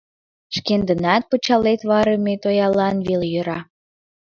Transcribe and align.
Шкендынат 0.55 1.23
пычалет 1.29 1.81
варыме 1.89 2.33
тоялан 2.43 2.95
веле 3.07 3.27
йӧра. 3.33 3.59